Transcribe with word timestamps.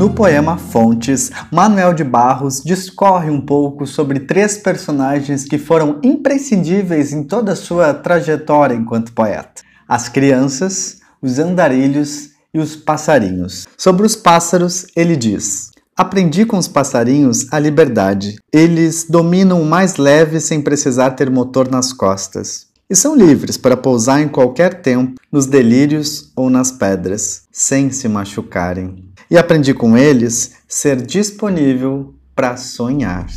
No 0.00 0.08
poema 0.08 0.56
Fontes, 0.56 1.30
Manuel 1.52 1.92
de 1.92 2.02
Barros 2.02 2.62
discorre 2.64 3.28
um 3.28 3.38
pouco 3.38 3.86
sobre 3.86 4.20
três 4.20 4.56
personagens 4.56 5.44
que 5.44 5.58
foram 5.58 6.00
imprescindíveis 6.02 7.12
em 7.12 7.22
toda 7.22 7.52
a 7.52 7.54
sua 7.54 7.92
trajetória 7.92 8.74
enquanto 8.74 9.12
poeta: 9.12 9.60
as 9.86 10.08
crianças, 10.08 11.00
os 11.20 11.38
andarilhos 11.38 12.30
e 12.54 12.58
os 12.58 12.74
passarinhos. 12.74 13.68
Sobre 13.76 14.06
os 14.06 14.16
pássaros, 14.16 14.86
ele 14.96 15.14
diz: 15.16 15.70
Aprendi 15.94 16.46
com 16.46 16.56
os 16.56 16.66
passarinhos 16.66 17.52
a 17.52 17.58
liberdade. 17.58 18.36
Eles 18.50 19.04
dominam 19.06 19.60
o 19.60 19.66
mais 19.66 19.96
leve 19.96 20.40
sem 20.40 20.62
precisar 20.62 21.10
ter 21.10 21.28
motor 21.28 21.70
nas 21.70 21.92
costas. 21.92 22.68
E 22.88 22.96
são 22.96 23.14
livres 23.14 23.58
para 23.58 23.76
pousar 23.76 24.22
em 24.22 24.28
qualquer 24.28 24.80
tempo, 24.80 25.20
nos 25.30 25.44
delírios 25.44 26.32
ou 26.34 26.48
nas 26.48 26.72
pedras, 26.72 27.42
sem 27.52 27.90
se 27.90 28.08
machucarem. 28.08 29.09
E 29.30 29.38
aprendi 29.38 29.72
com 29.72 29.96
eles 29.96 30.56
ser 30.66 31.00
disponível 31.00 32.12
para 32.34 32.56
sonhar. 32.56 33.28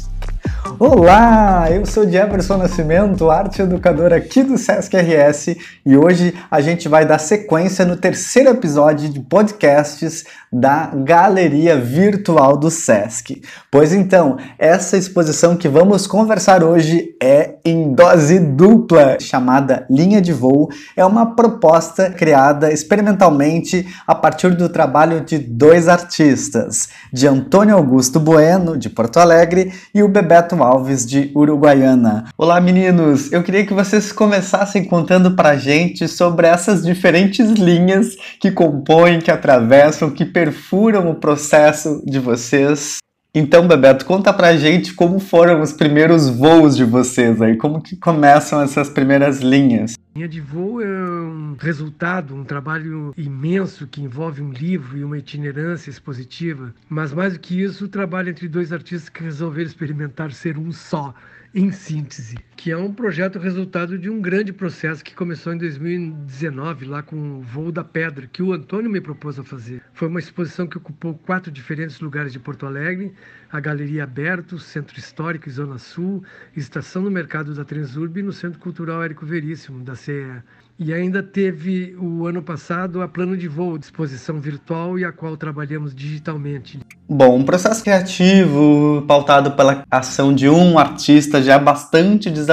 Olá, 0.79 1.67
eu 1.69 1.85
sou 1.85 2.09
Jefferson 2.09 2.57
Nascimento, 2.57 3.29
arte 3.29 3.61
educador 3.61 4.11
aqui 4.11 4.41
do 4.41 4.57
Sesc 4.57 4.95
RS 4.97 5.55
e 5.85 5.95
hoje 5.95 6.33
a 6.49 6.61
gente 6.61 6.89
vai 6.89 7.05
dar 7.05 7.19
sequência 7.19 7.85
no 7.85 7.95
terceiro 7.95 8.49
episódio 8.49 9.07
de 9.09 9.19
podcasts 9.19 10.23
da 10.51 10.91
Galeria 10.93 11.77
Virtual 11.77 12.57
do 12.57 12.69
Sesc. 12.69 13.41
Pois 13.71 13.93
então, 13.93 14.37
essa 14.57 14.97
exposição 14.97 15.55
que 15.55 15.67
vamos 15.67 16.05
conversar 16.07 16.63
hoje 16.63 17.15
é 17.21 17.55
em 17.65 17.93
dose 17.93 18.39
dupla, 18.39 19.17
chamada 19.19 19.85
Linha 19.89 20.21
de 20.21 20.31
Voo. 20.31 20.69
É 20.95 21.03
uma 21.03 21.35
proposta 21.35 22.09
criada 22.09 22.71
experimentalmente 22.71 23.87
a 24.05 24.13
partir 24.13 24.55
do 24.55 24.69
trabalho 24.69 25.21
de 25.21 25.39
dois 25.39 25.87
artistas, 25.87 26.89
de 27.11 27.27
Antônio 27.27 27.75
Augusto 27.75 28.19
Bueno, 28.19 28.77
de 28.77 28.89
Porto 28.89 29.17
Alegre, 29.17 29.73
e 29.93 30.03
o 30.03 30.08
Bebeto 30.08 30.55
Alves, 30.64 31.06
de 31.06 31.30
Uruguaiana. 31.36 32.23
Olá, 32.38 32.61
meninos! 32.61 33.33
Eu 33.33 33.44
queria 33.44 33.66
que 33.66 33.73
vocês 33.73 34.14
começassem 34.14 34.86
contando 34.86 35.36
pra 35.36 35.58
gente 35.58 36.08
sobre 36.08 36.47
essas 36.47 36.86
diferentes 36.86 37.52
linhas 37.52 38.16
que 38.39 38.50
compõem, 38.50 39.20
que 39.20 39.30
atravessam, 39.30 40.09
que 40.09 40.23
perfuram 40.23 41.11
o 41.11 41.16
processo 41.16 42.02
de 42.05 42.17
vocês. 42.17 43.00
Então, 43.36 43.67
Bebeto, 43.67 44.05
conta 44.05 44.31
pra 44.31 44.55
gente 44.55 44.94
como 44.94 45.20
foram 45.20 45.61
os 45.61 45.73
primeiros 45.73 46.30
voos 46.30 46.77
de 46.77 46.86
vocês 46.86 47.42
aí, 47.42 47.58
como 47.58 47.81
que 47.81 47.98
começam 47.98 48.61
essas 48.61 48.89
primeiras 48.89 49.42
linhas. 49.42 49.95
Linha 50.16 50.28
de 50.28 50.39
voo 50.39 50.80
é 50.80 50.86
um 50.88 51.56
resultado, 51.59 52.36
um 52.36 52.44
trabalho 52.44 53.16
imenso 53.17 53.88
que 53.88 54.00
envolve 54.00 54.44
um 54.44 54.52
livro 54.52 54.95
e 54.95 55.03
uma 55.03 55.17
itinerância 55.17 55.89
expositiva, 55.89 56.72
mas 56.88 57.11
mais 57.11 57.33
do 57.33 57.39
que 57.39 57.59
isso, 57.59 57.86
o 57.86 57.88
trabalho 57.88 58.30
entre 58.30 58.47
dois 58.47 58.72
artistas 58.72 59.09
que 59.09 59.23
resolveram 59.23 59.67
experimentar 59.67 60.31
ser 60.31 60.55
um 60.55 60.72
só 60.72 61.16
em 61.55 61.72
síntese, 61.72 62.38
que 62.64 62.72
é 62.72 62.78
um 62.78 62.94
projeto 62.94 63.39
resultado 63.39 63.97
de 63.97 64.09
um 64.09 64.22
grande 64.22 64.53
processo 64.53 65.03
que 65.03 65.14
começou 65.14 65.52
em 65.52 65.58
2019, 65.58 66.86
lá 66.86 67.03
com 67.03 67.17
o 67.17 67.42
Voo 67.42 67.73
da 67.73 67.83
Pedra, 67.83 68.25
que 68.25 68.42
o 68.42 68.53
Antônio 68.53 68.89
me 68.89 69.02
propôs 69.02 69.38
a 69.38 69.44
fazer. 69.44 69.81
Foi 69.92 70.08
uma 70.08 70.22
exposição 70.22 70.66
que 70.66 70.78
ocupou 70.78 71.14
quatro 71.14 71.52
diferentes 71.52 72.00
lugares 72.00 72.31
de 72.31 72.39
Porto 72.39 72.66
Alegre, 72.66 73.14
a 73.52 73.59
Galeria 73.59 74.05
Aberto, 74.05 74.58
Centro 74.58 74.97
Histórico 74.97 75.50
e 75.50 75.52
Zona 75.52 75.78
Sul, 75.78 76.23
Estação 76.55 77.02
no 77.02 77.11
Mercado 77.11 77.53
da 77.53 77.66
Transurb 77.66 78.17
e 78.17 78.23
no 78.23 78.31
Centro 78.31 78.59
Cultural 78.59 79.03
Érico 79.03 79.25
Veríssimo, 79.25 79.83
da 79.83 79.94
CE. 79.94 80.42
E 80.80 80.92
ainda 80.92 81.22
teve 81.22 81.95
o 82.00 82.25
ano 82.25 82.42
passado 82.42 83.02
a 83.02 83.08
Plano 83.08 83.38
de 83.38 83.48
Voo, 83.48 83.77
exposição 83.77 84.39
virtual 84.39 84.98
e 84.98 85.05
a 85.05 85.11
qual 85.11 85.38
trabalhamos 85.38 85.94
digitalmente. 85.94 86.80
Bom, 87.08 87.38
um 87.38 87.44
processo 87.44 87.83
criativo 87.83 89.04
pautado 89.08 89.52
pela 89.52 89.83
ação 89.92 90.33
de 90.33 90.49
um 90.49 90.80
artista 90.80 91.43
já 91.43 91.60
bastante 91.60 92.32
desafiador. 92.32 92.52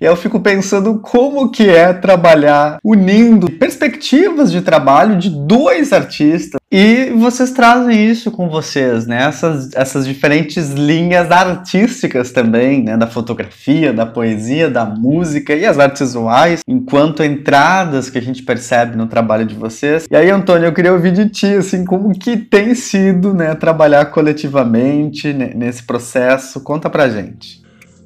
E 0.00 0.04
eu 0.04 0.16
fico 0.16 0.40
pensando 0.40 0.98
como 0.98 1.50
que 1.50 1.68
é 1.68 1.92
trabalhar 1.92 2.78
unindo 2.82 3.50
perspectivas 3.50 4.50
de 4.50 4.60
trabalho 4.60 5.18
de 5.18 5.30
dois 5.30 5.92
artistas. 5.92 6.60
E 6.70 7.10
vocês 7.10 7.52
trazem 7.52 8.10
isso 8.10 8.30
com 8.30 8.48
vocês, 8.48 9.06
né? 9.06 9.24
Essas, 9.24 9.72
essas 9.74 10.06
diferentes 10.06 10.70
linhas 10.70 11.30
artísticas 11.30 12.32
também, 12.32 12.82
né? 12.82 12.96
Da 12.96 13.06
fotografia, 13.06 13.92
da 13.92 14.04
poesia, 14.04 14.68
da 14.68 14.84
música 14.84 15.54
e 15.54 15.64
as 15.64 15.78
artes 15.78 16.00
visuais, 16.00 16.60
enquanto 16.66 17.22
entradas 17.22 18.10
que 18.10 18.18
a 18.18 18.22
gente 18.22 18.42
percebe 18.42 18.96
no 18.96 19.06
trabalho 19.06 19.44
de 19.44 19.54
vocês. 19.54 20.06
E 20.10 20.16
aí, 20.16 20.30
Antônio, 20.30 20.66
eu 20.66 20.72
queria 20.72 20.92
ouvir 20.92 21.12
de 21.12 21.28
ti, 21.28 21.46
assim, 21.54 21.84
como 21.84 22.12
que 22.12 22.36
tem 22.36 22.74
sido, 22.74 23.34
né? 23.34 23.54
Trabalhar 23.54 24.06
coletivamente 24.06 25.32
nesse 25.32 25.82
processo. 25.82 26.60
Conta 26.60 26.88
pra 26.88 27.08
gente. 27.08 27.63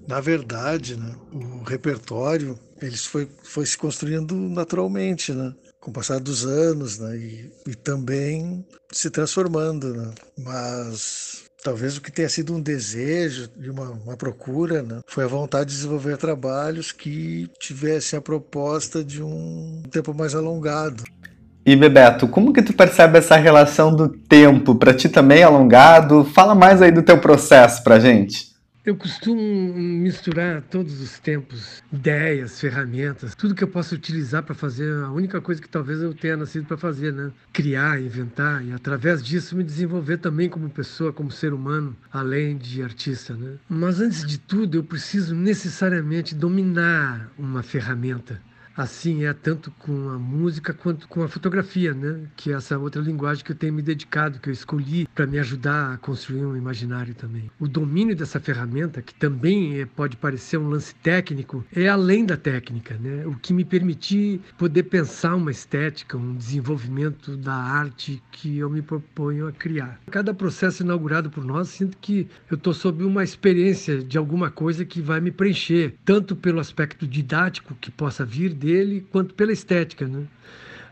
Na 0.08 0.20
verdade, 0.20 0.96
né, 0.96 1.14
o 1.32 1.62
repertório 1.62 2.58
ele 2.80 2.96
foi, 2.96 3.28
foi 3.44 3.66
se 3.66 3.76
construindo 3.76 4.34
naturalmente, 4.34 5.32
né? 5.32 5.52
com 5.80 5.90
o 5.90 5.94
passar 5.94 6.20
dos 6.20 6.44
anos, 6.44 6.98
né? 6.98 7.16
E, 7.16 7.50
e 7.68 7.74
também 7.74 8.64
se 8.92 9.10
transformando, 9.10 9.94
né? 9.94 10.10
Mas 10.38 11.44
talvez 11.62 11.96
o 11.96 12.00
que 12.00 12.12
tenha 12.12 12.28
sido 12.28 12.54
um 12.54 12.60
desejo 12.60 13.48
e 13.60 13.70
uma, 13.70 13.90
uma, 13.90 14.16
procura 14.16 14.82
né, 14.82 15.00
foi 15.06 15.24
a 15.24 15.28
vontade 15.28 15.70
de 15.70 15.76
desenvolver 15.76 16.16
trabalhos 16.16 16.92
que 16.92 17.50
tivessem 17.58 18.18
a 18.18 18.22
proposta 18.22 19.02
de 19.02 19.22
um 19.22 19.82
tempo 19.90 20.14
mais 20.14 20.34
alongado. 20.34 21.02
E 21.66 21.76
Bebeto, 21.76 22.28
como 22.28 22.52
que 22.52 22.62
tu 22.62 22.72
percebe 22.72 23.18
essa 23.18 23.36
relação 23.36 23.94
do 23.94 24.08
tempo? 24.08 24.74
Para 24.74 24.94
ti 24.94 25.08
também 25.08 25.40
é 25.40 25.42
alongado? 25.42 26.24
Fala 26.24 26.54
mais 26.54 26.80
aí 26.80 26.90
do 26.90 27.02
teu 27.02 27.18
processo 27.18 27.82
pra 27.82 27.98
gente. 27.98 28.48
Eu 28.88 28.96
costumo 28.96 29.42
misturar 29.74 30.62
todos 30.62 31.02
os 31.02 31.18
tempos, 31.18 31.82
ideias, 31.92 32.58
ferramentas, 32.58 33.34
tudo 33.34 33.54
que 33.54 33.62
eu 33.62 33.68
posso 33.68 33.94
utilizar 33.94 34.42
para 34.42 34.54
fazer 34.54 34.90
a 35.04 35.10
única 35.10 35.42
coisa 35.42 35.60
que 35.60 35.68
talvez 35.68 36.00
eu 36.00 36.14
tenha 36.14 36.38
nascido 36.38 36.64
para 36.64 36.78
fazer, 36.78 37.12
né? 37.12 37.30
Criar, 37.52 38.00
inventar 38.00 38.64
e 38.64 38.72
através 38.72 39.22
disso 39.22 39.54
me 39.54 39.62
desenvolver 39.62 40.16
também 40.16 40.48
como 40.48 40.70
pessoa, 40.70 41.12
como 41.12 41.30
ser 41.30 41.52
humano, 41.52 41.94
além 42.10 42.56
de 42.56 42.82
artista, 42.82 43.34
né? 43.34 43.56
Mas 43.68 44.00
antes 44.00 44.24
de 44.24 44.38
tudo, 44.38 44.78
eu 44.78 44.82
preciso 44.82 45.34
necessariamente 45.34 46.34
dominar 46.34 47.30
uma 47.36 47.62
ferramenta. 47.62 48.40
Assim 48.78 49.24
é 49.24 49.32
tanto 49.32 49.72
com 49.72 50.08
a 50.10 50.16
música 50.16 50.72
quanto 50.72 51.08
com 51.08 51.24
a 51.24 51.28
fotografia, 51.28 51.92
né? 51.92 52.20
Que 52.36 52.52
é 52.52 52.54
essa 52.54 52.78
outra 52.78 53.02
linguagem 53.02 53.44
que 53.44 53.50
eu 53.50 53.56
tenho 53.56 53.72
me 53.72 53.82
dedicado, 53.82 54.38
que 54.38 54.48
eu 54.48 54.52
escolhi 54.52 55.08
para 55.16 55.26
me 55.26 55.36
ajudar 55.40 55.94
a 55.94 55.98
construir 55.98 56.44
um 56.44 56.56
imaginário 56.56 57.12
também. 57.12 57.50
O 57.58 57.66
domínio 57.66 58.14
dessa 58.14 58.38
ferramenta, 58.38 59.02
que 59.02 59.12
também 59.12 59.80
é, 59.80 59.84
pode 59.84 60.16
parecer 60.16 60.58
um 60.58 60.68
lance 60.68 60.94
técnico, 60.94 61.64
é 61.74 61.88
além 61.88 62.24
da 62.24 62.36
técnica, 62.36 62.96
né? 63.00 63.26
O 63.26 63.34
que 63.34 63.52
me 63.52 63.64
permitir 63.64 64.40
poder 64.56 64.84
pensar 64.84 65.34
uma 65.34 65.50
estética, 65.50 66.16
um 66.16 66.36
desenvolvimento 66.36 67.36
da 67.36 67.54
arte 67.54 68.22
que 68.30 68.58
eu 68.58 68.70
me 68.70 68.80
proponho 68.80 69.48
a 69.48 69.52
criar. 69.52 69.98
Cada 70.08 70.32
processo 70.32 70.84
inaugurado 70.84 71.30
por 71.30 71.44
nós, 71.44 71.68
sinto 71.68 71.98
que 72.00 72.28
eu 72.48 72.54
estou 72.54 72.72
sob 72.72 73.02
uma 73.02 73.24
experiência 73.24 73.98
de 73.98 74.16
alguma 74.16 74.52
coisa 74.52 74.84
que 74.84 75.00
vai 75.00 75.20
me 75.20 75.32
preencher, 75.32 75.96
tanto 76.04 76.36
pelo 76.36 76.60
aspecto 76.60 77.08
didático 77.08 77.76
que 77.80 77.90
possa 77.90 78.24
vir 78.24 78.54
de 78.54 78.67
dele 78.68 79.06
quanto 79.10 79.34
pela 79.34 79.52
estética. 79.52 80.06
Né? 80.06 80.24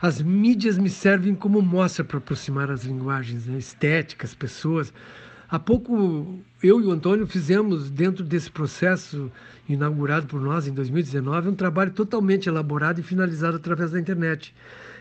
As 0.00 0.22
mídias 0.22 0.78
me 0.78 0.88
servem 0.88 1.34
como 1.34 1.60
mostra 1.60 2.02
para 2.02 2.16
aproximar 2.16 2.70
as 2.70 2.84
linguagens 2.84 3.46
né? 3.46 3.58
estéticas, 3.58 4.34
pessoas. 4.34 4.92
Há 5.48 5.58
pouco 5.58 6.38
eu 6.62 6.80
e 6.80 6.84
o 6.86 6.90
Antônio 6.90 7.26
fizemos, 7.26 7.90
dentro 7.90 8.24
desse 8.24 8.50
processo 8.50 9.30
inaugurado 9.68 10.26
por 10.26 10.40
nós 10.40 10.66
em 10.66 10.72
2019, 10.72 11.50
um 11.50 11.54
trabalho 11.54 11.92
totalmente 11.92 12.48
elaborado 12.48 12.98
e 12.98 13.02
finalizado 13.02 13.56
através 13.56 13.90
da 13.90 14.00
internet, 14.00 14.54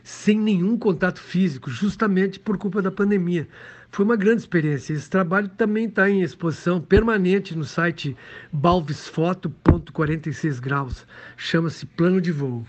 sem 0.05 0.39
nenhum 0.39 0.77
contato 0.77 1.19
físico, 1.19 1.67
justamente 1.67 2.39
por 2.39 2.59
culpa 2.59 2.79
da 2.79 2.91
pandemia. 2.91 3.47
Foi 3.89 4.05
uma 4.05 4.15
grande 4.15 4.41
experiência. 4.41 4.93
Esse 4.93 5.09
trabalho 5.09 5.49
também 5.49 5.87
está 5.87 6.07
em 6.07 6.21
exposição 6.21 6.79
permanente 6.79 7.57
no 7.57 7.63
site 7.63 8.15
balvisfoto.46 8.53 10.59
graus. 10.59 11.07
Chama-se 11.35 11.87
Plano 11.87 12.21
de 12.21 12.31
Voo. 12.31 12.63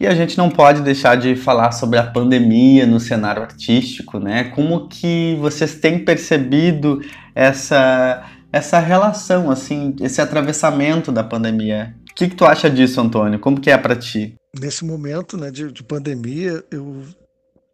E 0.00 0.06
a 0.06 0.14
gente 0.16 0.36
não 0.36 0.50
pode 0.50 0.82
deixar 0.82 1.14
de 1.14 1.36
falar 1.36 1.70
sobre 1.70 1.96
a 1.96 2.02
pandemia 2.02 2.84
no 2.86 2.98
cenário 2.98 3.42
artístico, 3.42 4.18
né? 4.18 4.42
Como 4.44 4.88
que 4.88 5.36
vocês 5.40 5.76
têm 5.76 6.04
percebido 6.04 7.00
essa, 7.36 8.24
essa 8.52 8.80
relação, 8.80 9.48
assim, 9.48 9.94
esse 10.00 10.20
atravessamento 10.20 11.12
da 11.12 11.22
pandemia? 11.22 11.94
O 12.10 12.14
que, 12.16 12.28
que 12.28 12.34
tu 12.34 12.44
acha 12.44 12.68
disso, 12.68 13.00
Antônio? 13.00 13.38
Como 13.38 13.60
que 13.60 13.70
é 13.70 13.78
para 13.78 13.94
ti? 13.94 14.39
Nesse 14.58 14.84
momento 14.84 15.36
né, 15.36 15.50
de, 15.50 15.70
de 15.70 15.82
pandemia, 15.82 16.64
eu 16.70 17.04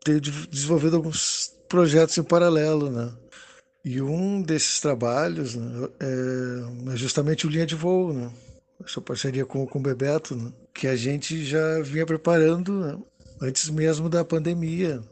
tenho 0.05 0.21
desenvolvido 0.21 0.97
alguns 0.97 1.53
projetos 1.69 2.17
em 2.19 2.23
paralelo, 2.23 2.91
né? 2.91 3.13
E 3.85 4.03
um 4.03 4.43
desses 4.43 4.81
trabalhos 4.81 5.55
né, 5.55 5.89
é, 6.01 6.93
é 6.93 6.97
justamente 6.97 7.47
o 7.47 7.51
Linha 7.51 7.67
de 7.67 7.75
Voo, 7.75 8.13
né? 8.13 8.31
Essa 8.85 9.01
parceria 9.01 9.47
com, 9.47 9.67
com 9.67 9.79
o 9.79 9.83
Bebeto, 9.83 10.37
né? 10.37 10.53
que 10.75 10.87
a 10.87 10.95
gente 10.95 11.45
já 11.45 11.81
vinha 11.81 12.05
preparando 12.05 12.81
né? 12.81 12.99
antes 13.41 13.71
mesmo 13.71 14.09
da 14.09 14.25
pandemia. 14.25 15.03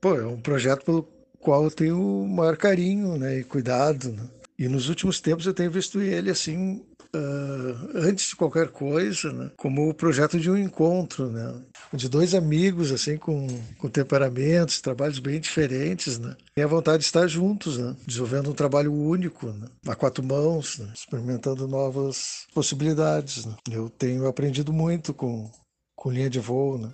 Pô, 0.00 0.14
é 0.14 0.26
um 0.26 0.40
projeto 0.40 0.84
pelo 0.84 1.08
qual 1.38 1.64
eu 1.64 1.70
tenho 1.70 1.98
o 1.98 2.28
maior 2.28 2.56
carinho 2.56 3.16
né, 3.16 3.38
e 3.38 3.44
cuidado. 3.44 4.12
Né? 4.12 4.22
E 4.58 4.68
nos 4.68 4.90
últimos 4.90 5.20
tempos 5.20 5.46
eu 5.46 5.54
tenho 5.54 5.70
visto 5.70 6.00
ele 6.00 6.30
assim 6.30 6.84
uh, 7.14 7.90
antes 7.94 8.30
de 8.30 8.36
qualquer 8.36 8.68
coisa, 8.68 9.32
né? 9.32 9.50
como 9.56 9.88
o 9.88 9.94
projeto 9.94 10.38
de 10.38 10.50
um 10.50 10.56
encontro, 10.56 11.30
né? 11.30 11.54
de 11.92 12.08
dois 12.08 12.34
amigos 12.34 12.92
assim 12.92 13.16
com, 13.16 13.46
com 13.78 13.88
temperamentos, 13.88 14.80
trabalhos 14.80 15.18
bem 15.18 15.40
diferentes, 15.40 16.18
né? 16.18 16.36
Tem 16.54 16.64
a 16.64 16.68
vontade 16.68 16.98
de 16.98 17.04
estar 17.04 17.26
juntos, 17.26 17.78
né? 17.78 17.96
desenvolvendo 18.06 18.50
um 18.50 18.54
trabalho 18.54 18.92
único, 18.92 19.46
né? 19.46 19.66
a 19.86 19.94
quatro 19.94 20.22
mãos, 20.22 20.78
né? 20.78 20.90
experimentando 20.94 21.66
novas 21.66 22.46
possibilidades. 22.54 23.46
Né? 23.46 23.54
Eu 23.70 23.88
tenho 23.88 24.26
aprendido 24.26 24.72
muito 24.72 25.12
com, 25.12 25.50
com 25.96 26.10
linha 26.10 26.30
de 26.30 26.40
voo. 26.40 26.78
Né? 26.78 26.92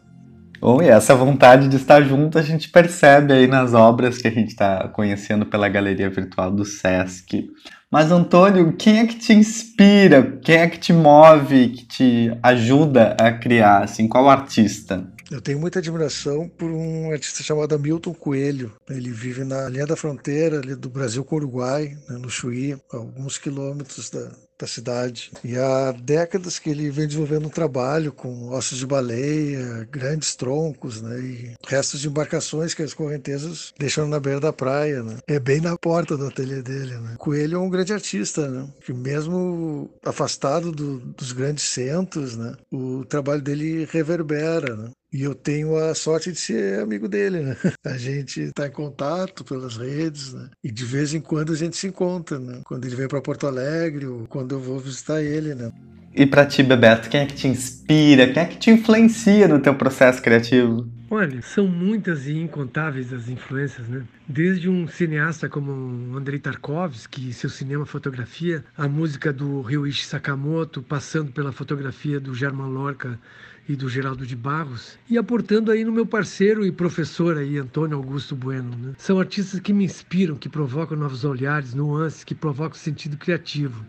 Bom, 0.60 0.82
e 0.82 0.88
essa 0.88 1.14
vontade 1.14 1.68
de 1.68 1.76
estar 1.76 2.02
junto 2.02 2.38
a 2.38 2.42
gente 2.42 2.68
percebe 2.68 3.32
aí 3.32 3.46
nas 3.46 3.74
obras 3.74 4.18
que 4.18 4.28
a 4.28 4.30
gente 4.30 4.48
está 4.48 4.88
conhecendo 4.88 5.46
pela 5.46 5.68
galeria 5.68 6.10
virtual 6.10 6.50
do 6.50 6.64
SESC. 6.64 7.48
Mas, 7.90 8.10
Antônio, 8.10 8.74
quem 8.76 8.98
é 8.98 9.06
que 9.06 9.16
te 9.16 9.32
inspira? 9.32 10.38
Quem 10.42 10.56
é 10.56 10.68
que 10.68 10.78
te 10.78 10.92
move, 10.92 11.68
que 11.68 11.86
te 11.86 12.38
ajuda 12.42 13.16
a 13.18 13.32
criar? 13.32 13.84
Assim, 13.84 14.08
qual 14.08 14.28
artista? 14.28 15.06
Eu 15.30 15.40
tenho 15.40 15.58
muita 15.58 15.80
admiração 15.80 16.48
por 16.48 16.70
um 16.70 17.10
artista 17.10 17.42
chamado 17.42 17.74
Hamilton 17.74 18.14
Coelho. 18.14 18.72
Ele 18.88 19.10
vive 19.10 19.44
na 19.44 19.68
linha 19.68 19.86
da 19.86 19.96
fronteira 19.96 20.58
ali 20.58 20.76
do 20.76 20.88
Brasil 20.88 21.24
com 21.24 21.34
o 21.34 21.38
Uruguai, 21.38 21.96
né, 22.08 22.16
no 22.16 22.30
Chuí, 22.30 22.76
alguns 22.92 23.36
quilômetros 23.36 24.08
da, 24.10 24.30
da 24.58 24.66
cidade. 24.66 25.30
E 25.44 25.56
há 25.56 25.92
décadas 25.92 26.58
que 26.58 26.70
ele 26.70 26.90
vem 26.90 27.06
desenvolvendo 27.06 27.46
um 27.46 27.50
trabalho 27.50 28.12
com 28.12 28.48
ossos 28.48 28.78
de 28.78 28.86
baleia, 28.86 29.86
grandes 29.90 30.34
troncos, 30.34 31.02
né, 31.02 31.18
e 31.20 31.54
restos 31.66 32.00
de 32.00 32.08
embarcações 32.08 32.74
que 32.74 32.82
as 32.82 32.94
correntezas 32.94 33.72
deixam 33.78 34.08
na 34.08 34.20
beira 34.20 34.40
da 34.40 34.52
praia, 34.52 35.02
né. 35.02 35.18
É 35.26 35.38
bem 35.38 35.60
na 35.60 35.76
porta 35.76 36.16
do 36.16 36.26
ateliê 36.26 36.62
dele, 36.62 36.96
né. 36.98 37.14
Coelho 37.18 37.56
é 37.56 37.60
um 37.60 37.70
grande 37.70 37.92
artista, 37.92 38.48
né, 38.48 38.68
que 38.84 38.92
mesmo 38.92 39.90
afastado 40.04 40.72
do, 40.72 40.98
dos 40.98 41.32
grandes 41.32 41.64
centros, 41.64 42.36
né, 42.36 42.54
o 42.70 43.04
trabalho 43.04 43.42
dele 43.42 43.86
reverbera, 43.90 44.74
né. 44.76 44.90
E 45.12 45.22
eu 45.22 45.34
tenho 45.34 45.76
a 45.76 45.94
sorte 45.94 46.30
de 46.30 46.38
ser 46.38 46.80
amigo 46.80 47.08
dele, 47.08 47.40
né? 47.40 47.56
A 47.86 47.96
gente 47.96 48.40
está 48.40 48.66
em 48.66 48.70
contato 48.70 49.44
pelas 49.44 49.76
redes, 49.78 50.34
né? 50.34 50.50
E 50.62 50.70
de 50.70 50.84
vez 50.84 51.14
em 51.14 51.20
quando 51.22 51.54
a 51.54 51.56
gente 51.56 51.74
se 51.74 51.86
encontra, 51.86 52.38
né? 52.38 52.60
Quando 52.64 52.84
ele 52.84 52.96
vem 52.96 53.08
para 53.08 53.22
Porto 53.22 53.46
Alegre 53.46 54.06
ou 54.06 54.26
quando 54.26 54.45
eu 54.54 54.60
vou 54.60 54.78
visitar 54.78 55.22
ele, 55.22 55.54
né? 55.54 55.72
E 56.14 56.24
para 56.24 56.46
ti, 56.46 56.62
Bebeto, 56.62 57.10
quem 57.10 57.20
é 57.20 57.26
que 57.26 57.34
te 57.34 57.46
inspira? 57.46 58.32
Quem 58.32 58.42
é 58.42 58.46
que 58.46 58.56
te 58.56 58.70
influencia 58.70 59.46
no 59.46 59.60
teu 59.60 59.74
processo 59.74 60.22
criativo? 60.22 60.88
Olha, 61.10 61.42
são 61.42 61.68
muitas 61.68 62.26
e 62.26 62.32
incontáveis 62.32 63.12
as 63.12 63.28
influências, 63.28 63.86
né? 63.86 64.02
Desde 64.26 64.68
um 64.68 64.88
cineasta 64.88 65.46
como 65.46 66.16
Andrei 66.16 66.38
Tarkovsky, 66.38 67.32
seu 67.34 67.50
cinema 67.50 67.84
fotografia, 67.84 68.64
a 68.76 68.88
música 68.88 69.30
do 69.32 69.60
Ryuichi 69.60 70.06
Sakamoto, 70.06 70.82
passando 70.82 71.30
pela 71.30 71.52
fotografia 71.52 72.18
do 72.18 72.34
German 72.34 72.70
Lorca 72.70 73.20
e 73.68 73.76
do 73.76 73.88
Geraldo 73.88 74.26
de 74.26 74.34
Barros, 74.34 74.98
e 75.10 75.18
aportando 75.18 75.70
aí 75.70 75.84
no 75.84 75.92
meu 75.92 76.06
parceiro 76.06 76.64
e 76.64 76.72
professor 76.72 77.36
aí, 77.36 77.58
Antônio 77.58 77.98
Augusto 77.98 78.34
Bueno. 78.34 78.70
Né? 78.76 78.94
São 78.96 79.20
artistas 79.20 79.60
que 79.60 79.72
me 79.72 79.84
inspiram, 79.84 80.34
que 80.34 80.48
provocam 80.48 80.96
novos 80.96 81.24
olhares, 81.24 81.74
nuances, 81.74 82.24
que 82.24 82.34
provocam 82.34 82.78
sentido 82.78 83.16
criativo. 83.16 83.84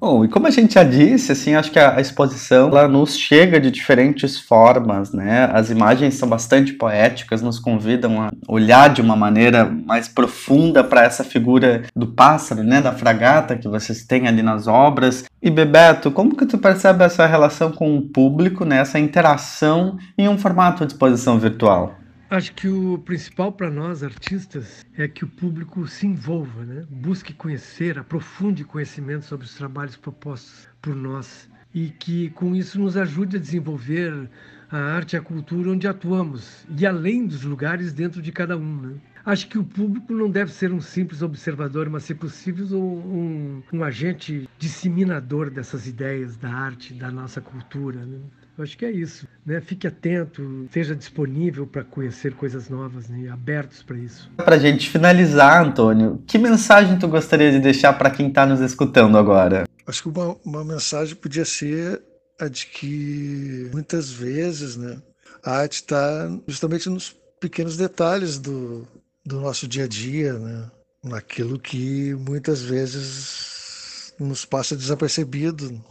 Bom, 0.00 0.24
e 0.24 0.28
como 0.28 0.46
a 0.46 0.50
gente 0.50 0.72
já 0.72 0.82
disse, 0.82 1.30
assim, 1.30 1.54
acho 1.54 1.70
que 1.70 1.78
a, 1.78 2.00
exposição 2.00 2.68
ela 2.68 2.88
nos 2.88 3.14
chega 3.18 3.60
de 3.60 3.70
diferentes 3.70 4.40
formas, 4.40 5.12
né? 5.12 5.50
As 5.52 5.68
imagens 5.68 6.14
são 6.14 6.26
bastante 6.26 6.72
poéticas, 6.72 7.42
nos 7.42 7.58
convidam 7.58 8.22
a 8.22 8.30
olhar 8.48 8.88
de 8.88 9.02
uma 9.02 9.14
maneira 9.14 9.66
mais 9.66 10.08
profunda 10.08 10.82
para 10.82 11.04
essa 11.04 11.22
figura 11.22 11.82
do 11.94 12.06
pássaro, 12.06 12.62
né? 12.62 12.80
Da 12.80 12.92
fragata 12.92 13.58
que 13.58 13.68
vocês 13.68 14.02
têm 14.02 14.26
ali 14.26 14.42
nas 14.42 14.66
obras. 14.66 15.26
E 15.42 15.50
Bebeto, 15.50 16.10
como 16.10 16.34
que 16.34 16.46
tu 16.46 16.56
percebe 16.56 17.04
essa 17.04 17.26
relação 17.26 17.70
com 17.70 17.98
o 17.98 18.00
público, 18.00 18.64
né? 18.64 18.78
Essa 18.78 18.98
interação 18.98 19.98
em 20.16 20.26
um 20.30 20.38
formato 20.38 20.86
de 20.86 20.94
exposição 20.94 21.38
virtual? 21.38 21.99
Acho 22.30 22.54
que 22.54 22.68
o 22.68 22.96
principal 22.96 23.50
para 23.50 23.68
nós 23.68 24.04
artistas 24.04 24.86
é 24.96 25.08
que 25.08 25.24
o 25.24 25.28
público 25.28 25.84
se 25.88 26.06
envolva, 26.06 26.64
né? 26.64 26.84
busque 26.88 27.34
conhecer, 27.34 27.98
aprofunde 27.98 28.62
conhecimento 28.62 29.24
sobre 29.24 29.46
os 29.46 29.54
trabalhos 29.56 29.96
propostos 29.96 30.68
por 30.80 30.94
nós 30.94 31.50
e 31.74 31.88
que 31.88 32.30
com 32.30 32.54
isso 32.54 32.78
nos 32.78 32.96
ajude 32.96 33.36
a 33.36 33.40
desenvolver 33.40 34.30
a 34.70 34.78
arte 34.78 35.14
e 35.14 35.16
a 35.16 35.20
cultura 35.20 35.70
onde 35.70 35.88
atuamos 35.88 36.64
e 36.78 36.86
além 36.86 37.26
dos 37.26 37.42
lugares 37.42 37.92
dentro 37.92 38.22
de 38.22 38.30
cada 38.30 38.56
um. 38.56 38.80
Né? 38.80 38.94
Acho 39.24 39.48
que 39.48 39.58
o 39.58 39.64
público 39.64 40.12
não 40.12 40.30
deve 40.30 40.52
ser 40.52 40.72
um 40.72 40.80
simples 40.80 41.22
observador, 41.22 41.90
mas, 41.90 42.04
se 42.04 42.14
possível, 42.14 42.80
um, 42.80 43.60
um 43.72 43.82
agente 43.82 44.48
disseminador 44.56 45.50
dessas 45.50 45.88
ideias 45.88 46.36
da 46.36 46.52
arte, 46.52 46.94
da 46.94 47.10
nossa 47.10 47.40
cultura. 47.40 48.06
Né? 48.06 48.18
Eu 48.56 48.64
acho 48.64 48.76
que 48.76 48.84
é 48.84 48.90
isso. 48.90 49.26
Né? 49.44 49.60
Fique 49.60 49.86
atento, 49.86 50.64
esteja 50.64 50.94
disponível 50.94 51.66
para 51.66 51.82
conhecer 51.82 52.34
coisas 52.34 52.68
novas, 52.68 53.08
né? 53.08 53.28
abertos 53.30 53.82
para 53.82 53.96
isso. 53.96 54.30
Para 54.36 54.56
a 54.56 54.58
gente 54.58 54.88
finalizar, 54.90 55.64
Antônio, 55.64 56.22
que 56.26 56.38
mensagem 56.38 56.98
tu 56.98 57.08
gostaria 57.08 57.50
de 57.50 57.58
deixar 57.58 57.92
para 57.94 58.10
quem 58.10 58.28
está 58.28 58.44
nos 58.44 58.60
escutando 58.60 59.16
agora? 59.16 59.64
Acho 59.86 60.02
que 60.02 60.08
uma, 60.08 60.36
uma 60.44 60.64
mensagem 60.64 61.16
podia 61.16 61.44
ser 61.44 62.02
a 62.38 62.48
de 62.48 62.66
que 62.66 63.68
muitas 63.72 64.10
vezes 64.10 64.76
né, 64.76 65.00
a 65.42 65.52
arte 65.58 65.74
está 65.74 66.30
justamente 66.46 66.88
nos 66.88 67.16
pequenos 67.40 67.76
detalhes 67.76 68.38
do, 68.38 68.86
do 69.24 69.40
nosso 69.40 69.66
dia 69.66 69.84
a 69.84 69.88
dia, 69.88 70.34
né? 70.34 70.70
naquilo 71.02 71.58
que 71.58 72.14
muitas 72.14 72.60
vezes 72.60 74.14
nos 74.18 74.44
passa 74.44 74.76
desapercebido. 74.76 75.82